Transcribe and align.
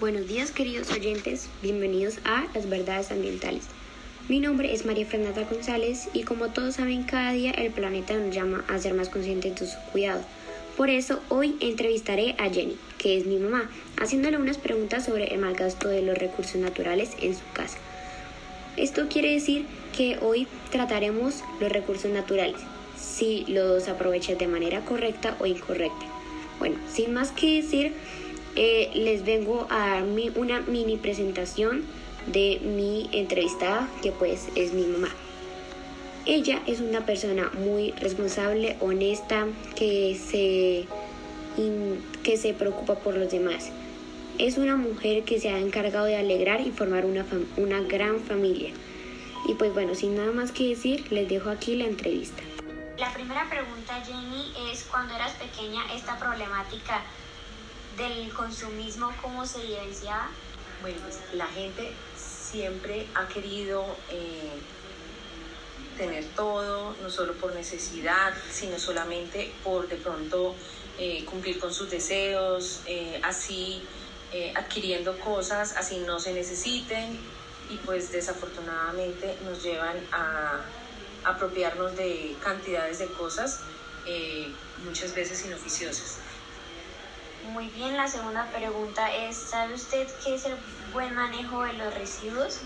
Buenos 0.00 0.26
días 0.26 0.50
queridos 0.50 0.90
oyentes, 0.90 1.48
bienvenidos 1.62 2.18
a 2.24 2.48
Las 2.52 2.68
Verdades 2.68 3.12
Ambientales. 3.12 3.62
Mi 4.28 4.40
nombre 4.40 4.74
es 4.74 4.84
María 4.84 5.06
Fernanda 5.06 5.44
González 5.48 6.08
y 6.12 6.24
como 6.24 6.48
todos 6.48 6.74
saben 6.74 7.04
cada 7.04 7.30
día 7.30 7.52
el 7.52 7.70
planeta 7.70 8.14
nos 8.14 8.34
llama 8.34 8.64
a 8.66 8.76
ser 8.80 8.92
más 8.94 9.08
conscientes 9.08 9.54
de 9.54 9.66
su 9.68 9.78
cuidado. 9.92 10.20
Por 10.76 10.90
eso 10.90 11.20
hoy 11.28 11.56
entrevistaré 11.60 12.34
a 12.38 12.50
Jenny, 12.50 12.76
que 12.98 13.16
es 13.16 13.24
mi 13.24 13.38
mamá, 13.38 13.70
haciéndole 13.96 14.36
unas 14.36 14.58
preguntas 14.58 15.04
sobre 15.04 15.32
el 15.32 15.38
mal 15.38 15.54
gasto 15.54 15.86
de 15.86 16.02
los 16.02 16.18
recursos 16.18 16.56
naturales 16.56 17.12
en 17.20 17.34
su 17.36 17.44
casa. 17.52 17.78
Esto 18.76 19.06
quiere 19.08 19.32
decir 19.32 19.64
que 19.96 20.18
hoy 20.20 20.48
trataremos 20.72 21.44
los 21.60 21.70
recursos 21.70 22.10
naturales, 22.10 22.60
si 23.00 23.44
los 23.46 23.86
aprovechas 23.86 24.38
de 24.40 24.48
manera 24.48 24.84
correcta 24.84 25.36
o 25.38 25.46
incorrecta. 25.46 26.04
Bueno, 26.58 26.76
sin 26.92 27.12
más 27.12 27.30
que 27.30 27.62
decir, 27.62 27.92
eh, 28.56 28.90
les 28.94 29.24
vengo 29.24 29.66
a 29.70 30.00
dar 30.00 30.04
una 30.36 30.60
mini 30.60 30.96
presentación 30.96 31.84
de 32.26 32.60
mi 32.62 33.08
entrevistada, 33.12 33.88
que 34.02 34.12
pues 34.12 34.48
es 34.54 34.72
mi 34.72 34.86
mamá. 34.86 35.08
Ella 36.26 36.62
es 36.66 36.80
una 36.80 37.04
persona 37.04 37.50
muy 37.52 37.92
responsable, 37.92 38.76
honesta, 38.80 39.46
que 39.76 40.14
se, 40.16 40.86
que 42.22 42.36
se 42.36 42.54
preocupa 42.54 42.94
por 42.94 43.16
los 43.16 43.30
demás. 43.30 43.70
Es 44.38 44.56
una 44.56 44.76
mujer 44.76 45.24
que 45.24 45.38
se 45.38 45.50
ha 45.50 45.58
encargado 45.58 46.06
de 46.06 46.16
alegrar 46.16 46.60
y 46.62 46.70
formar 46.70 47.04
una, 47.04 47.26
una 47.56 47.80
gran 47.82 48.20
familia. 48.20 48.70
Y 49.46 49.54
pues 49.54 49.74
bueno, 49.74 49.94
sin 49.94 50.16
nada 50.16 50.32
más 50.32 50.50
que 50.50 50.68
decir, 50.68 51.12
les 51.12 51.28
dejo 51.28 51.50
aquí 51.50 51.76
la 51.76 51.84
entrevista. 51.84 52.42
La 52.98 53.12
primera 53.12 53.48
pregunta, 53.50 54.02
Jenny, 54.06 54.52
es 54.70 54.84
cuando 54.84 55.14
eras 55.14 55.32
pequeña, 55.32 55.82
esta 55.94 56.18
problemática 56.18 57.02
del 57.96 58.32
consumismo, 58.32 59.12
¿cómo 59.22 59.46
se 59.46 59.62
evidenciaba? 59.62 60.28
Bueno, 60.82 60.98
pues 61.02 61.20
la 61.34 61.46
gente 61.46 61.92
siempre 62.16 63.06
ha 63.14 63.28
querido 63.28 63.84
eh, 64.10 64.58
tener 65.96 66.24
todo, 66.36 66.94
no 67.00 67.10
solo 67.10 67.34
por 67.34 67.54
necesidad, 67.54 68.34
sino 68.50 68.78
solamente 68.78 69.52
por 69.62 69.88
de 69.88 69.96
pronto 69.96 70.54
eh, 70.98 71.24
cumplir 71.24 71.58
con 71.58 71.72
sus 71.72 71.90
deseos, 71.90 72.80
eh, 72.86 73.20
así 73.22 73.82
adquiriendo 74.56 75.16
cosas, 75.20 75.76
así 75.76 75.98
no 75.98 76.18
se 76.18 76.32
necesiten 76.32 77.16
y 77.70 77.76
pues 77.84 78.10
desafortunadamente 78.10 79.38
nos 79.44 79.62
llevan 79.62 79.96
a 80.10 80.60
apropiarnos 81.22 81.94
de 81.94 82.34
cantidades 82.42 82.98
de 82.98 83.06
cosas 83.06 83.60
muchas 84.84 85.14
veces 85.14 85.44
inoficiosas. 85.44 86.18
Muy 87.52 87.68
bien, 87.68 87.96
la 87.96 88.08
segunda 88.08 88.50
pregunta 88.50 89.14
es, 89.14 89.36
¿sabe 89.36 89.74
usted 89.74 90.08
qué 90.24 90.34
es 90.34 90.46
el 90.46 90.56
buen 90.92 91.14
manejo 91.14 91.62
de 91.62 91.74
los 91.74 91.92
residuos? 91.94 92.60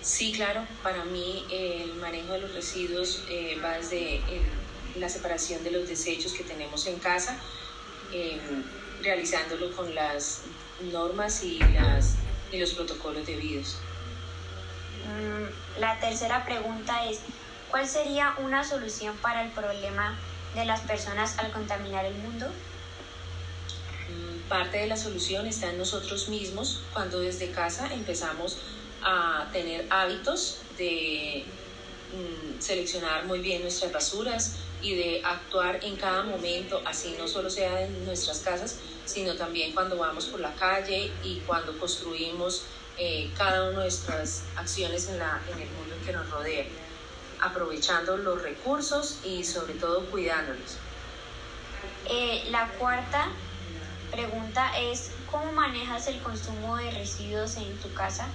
Sí, 0.00 0.32
claro, 0.32 0.66
para 0.82 1.04
mí 1.04 1.44
el 1.50 1.94
manejo 1.96 2.32
de 2.32 2.40
los 2.40 2.54
residuos 2.54 3.22
eh, 3.28 3.60
va 3.62 3.74
desde 3.76 4.20
la 4.96 5.08
separación 5.08 5.62
de 5.62 5.70
los 5.70 5.86
desechos 5.86 6.32
que 6.32 6.44
tenemos 6.44 6.86
en 6.86 6.98
casa, 6.98 7.38
em, 8.12 8.40
realizándolo 9.02 9.70
con 9.76 9.94
las 9.94 10.40
normas 10.90 11.44
y, 11.44 11.58
las, 11.60 12.16
y 12.50 12.58
los 12.58 12.72
protocolos 12.72 13.26
debidos. 13.26 13.76
Mm, 15.06 15.80
la 15.80 16.00
tercera 16.00 16.44
pregunta 16.44 17.04
es, 17.04 17.20
¿cuál 17.70 17.86
sería 17.86 18.34
una 18.38 18.64
solución 18.64 19.16
para 19.18 19.42
el 19.42 19.50
problema 19.50 20.16
de 20.54 20.64
las 20.64 20.80
personas 20.80 21.38
al 21.38 21.52
contaminar 21.52 22.06
el 22.06 22.14
mundo? 22.14 22.46
Parte 24.48 24.78
de 24.78 24.86
la 24.86 24.96
solución 24.96 25.46
está 25.46 25.70
en 25.70 25.78
nosotros 25.78 26.28
mismos 26.28 26.80
cuando 26.92 27.20
desde 27.20 27.50
casa 27.50 27.92
empezamos 27.92 28.58
a 29.02 29.48
tener 29.52 29.86
hábitos 29.90 30.58
de 30.78 31.44
mm, 32.12 32.60
seleccionar 32.60 33.24
muy 33.24 33.40
bien 33.40 33.62
nuestras 33.62 33.92
basuras 33.92 34.56
y 34.82 34.94
de 34.94 35.22
actuar 35.24 35.82
en 35.84 35.96
cada 35.96 36.24
momento, 36.24 36.82
así 36.84 37.14
no 37.18 37.28
solo 37.28 37.48
sea 37.48 37.82
en 37.82 38.04
nuestras 38.04 38.40
casas, 38.40 38.78
sino 39.04 39.34
también 39.36 39.72
cuando 39.72 39.96
vamos 39.96 40.26
por 40.26 40.40
la 40.40 40.52
calle 40.54 41.10
y 41.22 41.40
cuando 41.46 41.78
construimos 41.78 42.64
eh, 42.98 43.30
cada 43.36 43.62
una 43.62 43.78
de 43.78 43.84
nuestras 43.84 44.42
acciones 44.56 45.08
en, 45.08 45.18
la, 45.18 45.40
en 45.50 45.62
el 45.62 45.68
mundo 45.70 45.94
que 46.04 46.12
nos 46.12 46.28
rodea, 46.30 46.66
aprovechando 47.40 48.16
los 48.16 48.42
recursos 48.42 49.18
y 49.24 49.44
sobre 49.44 49.74
todo 49.74 50.04
cuidándolos. 50.06 50.76
Eh, 52.10 52.44
la 52.50 52.68
cuarta 52.78 53.30
pregunta 54.12 54.78
es, 54.78 55.10
¿cómo 55.30 55.50
manejas 55.52 56.06
el 56.06 56.20
consumo 56.20 56.76
de 56.76 56.90
residuos 56.92 57.56
en 57.56 57.74
tu 57.78 57.92
casa? 57.94 58.28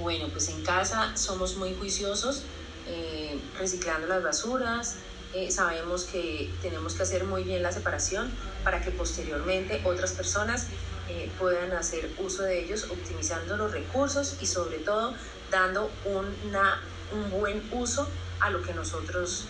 Bueno, 0.00 0.26
pues 0.32 0.48
en 0.48 0.64
casa 0.64 1.16
somos 1.16 1.56
muy 1.56 1.74
juiciosos, 1.74 2.42
eh, 2.88 3.38
reciclando 3.58 4.08
las 4.08 4.22
basuras. 4.22 4.96
Eh, 5.34 5.50
sabemos 5.50 6.04
que 6.04 6.50
tenemos 6.62 6.94
que 6.94 7.02
hacer 7.04 7.24
muy 7.24 7.44
bien 7.44 7.62
la 7.62 7.72
separación 7.72 8.32
para 8.64 8.80
que 8.80 8.90
posteriormente 8.90 9.80
otras 9.84 10.12
personas 10.12 10.66
eh, 11.08 11.30
puedan 11.38 11.72
hacer 11.72 12.10
uso 12.18 12.42
de 12.42 12.64
ellos, 12.64 12.86
optimizando 12.90 13.56
los 13.56 13.70
recursos 13.70 14.36
y 14.40 14.46
sobre 14.46 14.78
todo 14.78 15.14
dando 15.50 15.90
una, 16.04 16.80
un 17.12 17.30
buen 17.30 17.62
uso 17.70 18.08
a 18.40 18.50
lo 18.50 18.62
que 18.62 18.74
nosotros 18.74 19.44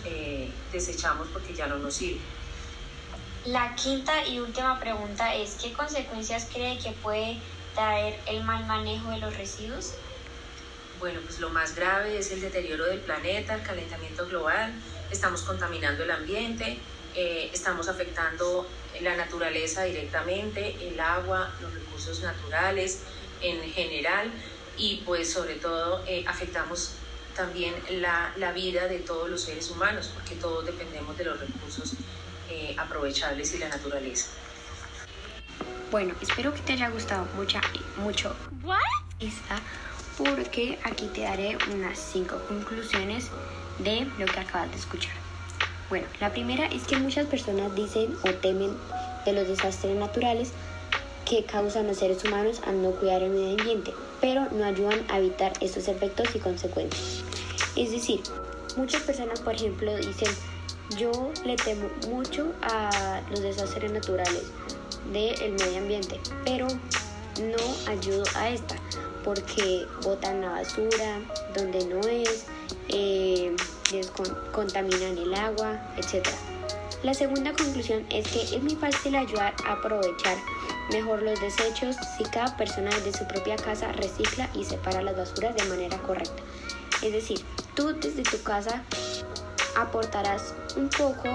desechamos 0.71 1.27
porque 1.33 1.55
ya 1.55 1.65
no 1.67 1.77
nos 1.79 1.95
sirve. 1.95 2.21
La 3.45 3.75
quinta 3.75 4.25
y 4.25 4.39
última 4.39 4.79
pregunta 4.79 5.35
es, 5.35 5.57
¿qué 5.61 5.73
consecuencias 5.73 6.47
cree 6.53 6.77
que 6.77 6.91
puede 6.91 7.37
traer 7.75 8.17
el 8.25 8.41
mal 8.43 8.65
manejo 8.65 9.09
de 9.09 9.17
los 9.17 9.35
residuos? 9.35 9.95
Bueno, 10.97 11.19
pues 11.25 11.39
lo 11.41 11.49
más 11.49 11.75
grave 11.75 12.17
es 12.17 12.31
el 12.31 12.39
deterioro 12.39 12.85
del 12.85 12.99
planeta, 12.99 13.55
el 13.55 13.63
calentamiento 13.63 14.25
global, 14.27 14.71
estamos 15.11 15.41
contaminando 15.41 16.03
el 16.03 16.11
ambiente, 16.11 16.79
eh, 17.15 17.49
estamos 17.51 17.89
afectando 17.89 18.65
la 19.01 19.17
naturaleza 19.17 19.83
directamente, 19.83 20.77
el 20.87 20.97
agua, 21.01 21.51
los 21.61 21.73
recursos 21.73 22.21
naturales 22.21 22.99
en 23.41 23.61
general 23.73 24.31
y 24.77 25.01
pues 25.05 25.33
sobre 25.33 25.55
todo 25.55 26.01
eh, 26.07 26.23
afectamos 26.29 26.93
también 27.35 27.75
la, 27.89 28.31
la 28.37 28.53
vida 28.53 28.87
de 28.87 28.99
todos 28.99 29.29
los 29.29 29.41
seres 29.41 29.69
humanos 29.69 30.11
porque 30.13 30.35
todos 30.35 30.65
dependemos 30.65 31.17
de 31.17 31.25
los 31.25 31.39
recursos 31.39 31.93
eh, 32.53 32.75
aprovechables 32.77 33.55
y 33.55 33.57
la 33.57 33.69
naturaleza. 33.69 34.27
Bueno, 35.89 36.13
espero 36.21 36.53
que 36.53 36.61
te 36.61 36.73
haya 36.73 36.89
gustado 36.89 37.27
mucha, 37.35 37.61
mucho 37.97 38.35
esta 39.19 39.59
porque 40.17 40.77
aquí 40.83 41.07
te 41.07 41.21
daré 41.21 41.57
unas 41.73 41.97
cinco 41.97 42.39
conclusiones 42.47 43.29
de 43.79 44.05
lo 44.19 44.25
que 44.25 44.39
acabas 44.39 44.69
de 44.69 44.77
escuchar. 44.77 45.13
Bueno, 45.89 46.05
la 46.19 46.31
primera 46.31 46.67
es 46.67 46.83
que 46.83 46.97
muchas 46.97 47.25
personas 47.25 47.73
dicen 47.75 48.15
o 48.23 48.29
temen 48.35 48.75
de 49.25 49.33
los 49.33 49.47
desastres 49.47 49.95
naturales 49.95 50.51
que 51.25 51.43
causan 51.45 51.87
los 51.87 51.97
seres 51.97 52.23
humanos 52.23 52.61
al 52.67 52.81
no 52.83 52.91
cuidar 52.91 53.23
el 53.23 53.31
medio 53.31 53.57
ambiente, 53.57 53.93
pero 54.21 54.47
no 54.51 54.63
ayudan 54.63 55.03
a 55.09 55.17
evitar 55.17 55.53
estos 55.61 55.87
efectos 55.87 56.35
y 56.35 56.39
consecuencias. 56.39 57.23
Es 57.75 57.91
decir, 57.91 58.21
muchas 58.77 59.01
personas, 59.01 59.39
por 59.41 59.55
ejemplo, 59.55 59.95
dicen, 59.97 60.29
yo 60.97 61.31
le 61.45 61.55
temo 61.55 61.89
mucho 62.09 62.53
a 62.61 63.21
los 63.29 63.41
desastres 63.41 63.91
naturales 63.91 64.43
del 65.11 65.53
medio 65.53 65.77
ambiente, 65.79 66.19
pero 66.45 66.67
no 66.67 67.91
ayudo 67.91 68.23
a 68.35 68.49
esta 68.49 68.75
porque 69.23 69.85
botan 70.03 70.41
la 70.41 70.49
basura 70.49 71.19
donde 71.55 71.85
no 71.85 71.99
es, 72.01 72.45
eh, 72.89 73.55
contaminan 74.51 75.17
el 75.17 75.33
agua, 75.33 75.79
etc. 75.97 76.27
La 77.03 77.13
segunda 77.13 77.53
conclusión 77.53 78.05
es 78.09 78.27
que 78.27 78.41
es 78.41 78.61
muy 78.61 78.75
fácil 78.75 79.15
ayudar 79.15 79.53
a 79.65 79.73
aprovechar 79.73 80.37
mejor 80.91 81.21
los 81.21 81.39
desechos 81.39 81.95
si 82.17 82.23
cada 82.25 82.55
persona 82.57 82.89
desde 82.91 83.17
su 83.17 83.27
propia 83.27 83.55
casa 83.55 83.91
recicla 83.93 84.49
y 84.53 84.63
separa 84.63 85.01
las 85.01 85.15
basuras 85.15 85.55
de 85.55 85.63
manera 85.65 85.97
correcta. 85.99 86.43
Es 87.01 87.11
decir, 87.11 87.41
tú 87.75 87.93
desde 87.99 88.23
tu 88.23 88.41
casa 88.43 88.83
aportarás 89.75 90.53
un 90.75 90.89
poco 90.89 91.29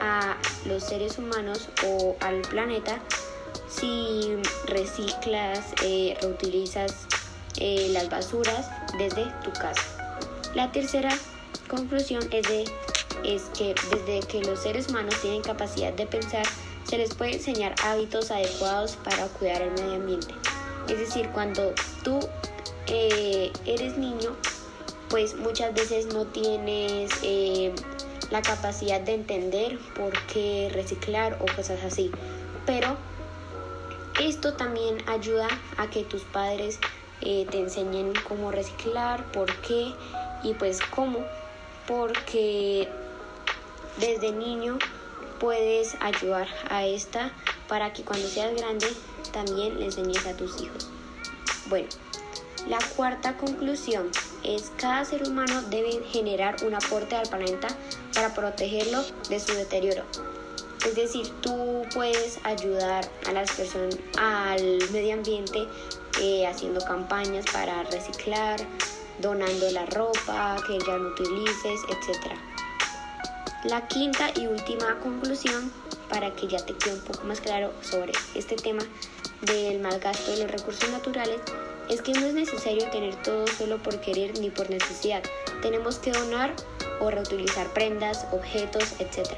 a 0.00 0.36
los 0.66 0.82
seres 0.82 1.18
humanos 1.18 1.68
o 1.86 2.16
al 2.20 2.42
planeta 2.42 3.00
si 3.68 4.36
reciclas, 4.66 5.60
eh, 5.82 6.16
reutilizas 6.20 7.06
eh, 7.58 7.88
las 7.92 8.08
basuras 8.08 8.68
desde 8.98 9.24
tu 9.42 9.52
casa. 9.52 9.82
La 10.54 10.70
tercera 10.70 11.10
conclusión 11.68 12.22
es, 12.30 12.48
de, 12.48 12.64
es 13.24 13.42
que 13.56 13.74
desde 13.90 14.26
que 14.26 14.42
los 14.42 14.62
seres 14.62 14.88
humanos 14.88 15.14
tienen 15.22 15.42
capacidad 15.42 15.92
de 15.92 16.06
pensar, 16.06 16.44
se 16.84 16.98
les 16.98 17.14
puede 17.14 17.34
enseñar 17.34 17.74
hábitos 17.84 18.30
adecuados 18.30 18.96
para 19.04 19.26
cuidar 19.28 19.62
el 19.62 19.70
medio 19.72 19.94
ambiente. 19.94 20.34
Es 20.88 20.98
decir, 20.98 21.28
cuando 21.32 21.72
tú 22.02 22.20
eh, 22.88 23.50
eres 23.64 23.96
niño, 23.96 24.36
pues 25.12 25.36
muchas 25.36 25.74
veces 25.74 26.06
no 26.06 26.24
tienes 26.24 27.12
eh, 27.22 27.74
la 28.30 28.40
capacidad 28.40 28.98
de 28.98 29.12
entender 29.12 29.78
por 29.94 30.18
qué 30.26 30.70
reciclar 30.72 31.38
o 31.42 31.54
cosas 31.54 31.84
así. 31.84 32.10
Pero 32.64 32.96
Esto 34.18 34.54
también 34.54 34.98
ayuda 35.08 35.48
a 35.78 35.90
que 35.90 36.04
tus 36.04 36.22
padres 36.22 36.78
eh, 37.20 37.46
te 37.50 37.58
enseñen 37.58 38.12
cómo 38.28 38.50
reciclar, 38.50 39.30
por 39.32 39.54
qué 39.62 39.92
y 40.42 40.54
pues 40.54 40.80
cómo. 40.80 41.26
Porque 41.86 42.88
desde 43.98 44.32
niño 44.32 44.78
puedes 45.40 45.96
ayudar 46.00 46.48
a 46.70 46.86
esta 46.86 47.32
para 47.68 47.92
que 47.92 48.02
cuando 48.02 48.28
seas 48.28 48.54
grande 48.54 48.86
también 49.32 49.78
le 49.78 49.86
enseñes 49.86 50.24
a 50.26 50.36
tus 50.36 50.60
hijos. 50.62 50.88
Bueno, 51.68 51.88
la 52.68 52.78
cuarta 52.96 53.36
conclusión 53.36 54.10
es 54.44 54.72
cada 54.76 55.04
ser 55.04 55.26
humano 55.28 55.62
debe 55.62 56.02
generar 56.10 56.56
un 56.64 56.74
aporte 56.74 57.16
al 57.16 57.28
planeta 57.28 57.68
para 58.14 58.34
protegerlo 58.34 59.04
de 59.28 59.40
su 59.40 59.54
deterioro. 59.54 60.04
Es 60.86 60.96
decir, 60.96 61.28
tú 61.40 61.82
puedes 61.94 62.40
ayudar 62.42 63.08
a 63.28 63.32
las 63.32 63.52
personas, 63.52 63.96
al 64.18 64.78
medio 64.90 65.14
ambiente, 65.14 65.68
eh, 66.20 66.46
haciendo 66.46 66.80
campañas 66.84 67.44
para 67.52 67.84
reciclar, 67.84 68.60
donando 69.20 69.70
la 69.70 69.86
ropa 69.86 70.56
que 70.66 70.78
ya 70.80 70.98
no 70.98 71.10
utilices, 71.10 71.80
etc. 71.88 72.32
La 73.64 73.86
quinta 73.86 74.32
y 74.34 74.48
última 74.48 74.98
conclusión, 74.98 75.72
para 76.08 76.34
que 76.34 76.48
ya 76.48 76.58
te 76.58 76.74
quede 76.74 76.94
un 76.94 77.04
poco 77.04 77.24
más 77.24 77.40
claro 77.40 77.72
sobre 77.82 78.12
este 78.34 78.56
tema 78.56 78.82
del 79.42 79.80
mal 79.80 79.98
gasto 80.00 80.30
de 80.30 80.38
los 80.38 80.50
recursos 80.50 80.88
naturales, 80.90 81.40
es 81.88 82.00
que 82.00 82.12
no 82.12 82.26
es 82.26 82.34
necesario 82.34 82.88
tener 82.90 83.14
todo 83.22 83.46
solo 83.46 83.82
por 83.82 84.00
querer 84.00 84.38
ni 84.38 84.50
por 84.50 84.70
necesidad. 84.70 85.22
Tenemos 85.60 85.98
que 85.98 86.12
donar 86.12 86.54
o 87.00 87.10
reutilizar 87.10 87.72
prendas, 87.74 88.26
objetos, 88.32 88.94
etc. 88.98 89.28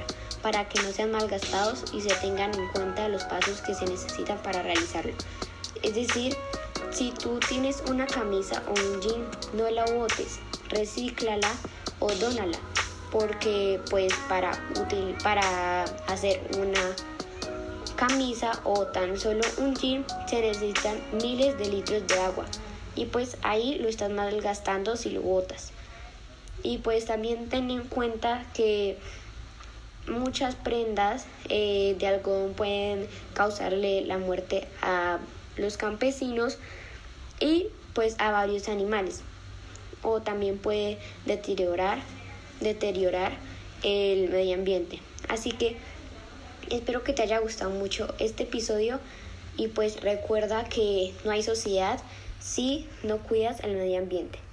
para 0.42 0.68
que 0.68 0.82
no 0.82 0.92
sean 0.92 1.10
malgastados 1.10 1.84
y 1.92 2.00
se 2.00 2.14
tengan 2.16 2.54
en 2.54 2.68
cuenta 2.68 3.08
los 3.08 3.24
pasos 3.24 3.60
que 3.62 3.74
se 3.74 3.86
necesitan 3.86 4.38
para 4.42 4.62
realizarlo. 4.62 5.14
Es 5.82 5.94
decir, 5.94 6.36
si 6.90 7.10
tú 7.10 7.40
tienes 7.48 7.82
una 7.88 8.06
camisa 8.06 8.62
o 8.68 8.72
un 8.72 9.00
jean, 9.00 9.26
no 9.54 9.68
la 9.70 9.84
botes, 9.86 10.38
recíclala 10.68 11.50
o 11.98 12.12
dónala, 12.12 12.58
porque 13.10 13.80
pues 13.90 14.12
para, 14.28 14.52
para 15.22 15.84
hacer 16.06 16.40
una 16.58 17.13
camisa 18.08 18.52
o 18.64 18.86
tan 18.86 19.18
solo 19.18 19.40
un 19.56 19.74
jean 19.74 20.04
se 20.26 20.40
necesitan 20.42 21.00
miles 21.12 21.56
de 21.56 21.68
litros 21.70 22.06
de 22.06 22.18
agua. 22.18 22.44
Y 22.94 23.06
pues 23.06 23.38
ahí 23.42 23.78
lo 23.78 23.88
estás 23.88 24.10
malgastando 24.10 24.96
si 24.96 25.10
lo 25.10 25.22
botas. 25.22 25.72
Y 26.62 26.78
pues 26.78 27.06
también 27.06 27.48
ten 27.48 27.70
en 27.70 27.84
cuenta 27.84 28.44
que 28.52 28.98
muchas 30.06 30.54
prendas 30.54 31.26
eh, 31.48 31.96
de 31.98 32.06
algodón 32.06 32.52
pueden 32.52 33.08
causarle 33.32 34.02
la 34.02 34.18
muerte 34.18 34.68
a 34.82 35.18
los 35.56 35.78
campesinos 35.78 36.58
y 37.40 37.68
pues 37.94 38.16
a 38.18 38.30
varios 38.30 38.68
animales. 38.68 39.22
O 40.02 40.20
también 40.20 40.58
puede 40.58 40.98
deteriorar 41.24 42.00
deteriorar 42.60 43.32
el 43.82 44.28
medio 44.28 44.54
ambiente. 44.54 45.00
Así 45.28 45.50
que 45.52 45.76
espero 46.70 47.02
que 47.02 47.12
te 47.12 47.22
haya 47.22 47.38
gustado 47.38 47.70
mucho 47.70 48.14
este 48.19 48.44
episodio 48.44 49.00
y 49.56 49.69
pues 49.69 50.00
recuerda 50.00 50.64
que 50.64 51.12
no 51.25 51.31
hay 51.31 51.43
sociedad 51.43 52.00
si 52.40 52.87
no 53.02 53.19
cuidas 53.19 53.61
el 53.61 53.76
medio 53.76 53.99
ambiente 53.99 54.44